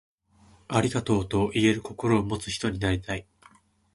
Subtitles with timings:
[0.67, 3.27] ありがとう、と言える心を持つ人になりたい。